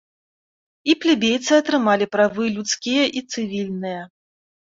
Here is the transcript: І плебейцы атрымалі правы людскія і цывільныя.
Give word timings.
І 0.93 0.95
плебейцы 1.01 1.51
атрымалі 1.57 2.07
правы 2.17 2.43
людскія 2.55 3.05
і 3.21 3.23
цывільныя. 3.35 4.01